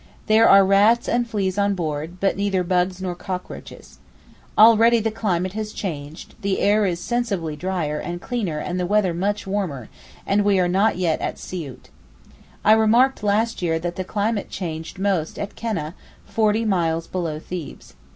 There 0.25 0.49
are 0.49 0.65
rats 0.65 1.07
and 1.07 1.29
fleas 1.29 1.59
on 1.59 1.75
board, 1.75 2.19
but 2.19 2.35
neither 2.35 2.63
bugs 2.63 3.03
nor 3.03 3.13
cockroaches. 3.13 3.99
Already 4.57 4.99
the 4.99 5.11
climate 5.11 5.53
has 5.53 5.71
changed, 5.73 6.33
the 6.41 6.59
air 6.59 6.87
is 6.87 6.99
sensibly 6.99 7.55
drier 7.55 7.99
and 7.99 8.19
clearer 8.19 8.59
and 8.59 8.79
the 8.79 8.87
weather 8.87 9.13
much 9.13 9.45
warmer, 9.45 9.89
and 10.25 10.43
we 10.43 10.59
are 10.59 10.67
not 10.67 10.97
yet 10.97 11.21
at 11.21 11.37
Siout. 11.37 11.89
I 12.65 12.71
remarked 12.71 13.21
last 13.21 13.61
year 13.61 13.77
that 13.77 13.95
the 13.95 14.03
climate 14.03 14.49
changed 14.49 14.97
most 14.97 15.37
at 15.37 15.55
Keneh, 15.55 15.93
forty 16.25 16.65
miles 16.65 17.05
below 17.05 17.37
Thebes. 17.37 17.93